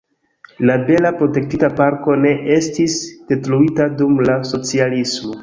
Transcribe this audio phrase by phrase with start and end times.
[0.69, 2.97] La bela protektita parko ne estis
[3.29, 5.39] detruita dum la socialismo.